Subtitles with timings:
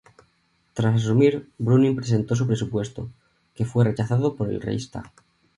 [0.73, 3.11] Tras asumir, Brüning presentó su presupuesto,
[3.53, 5.11] que fue rechazado por el Reichstag.